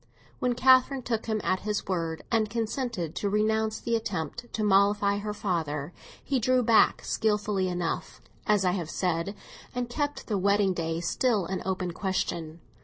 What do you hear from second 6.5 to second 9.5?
back skilfully enough, as I have said,